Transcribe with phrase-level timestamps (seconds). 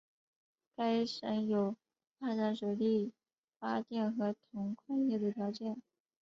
[0.75, 1.75] 该省有
[2.17, 3.13] 发展水力
[3.59, 5.79] 发电和铜矿业的条件。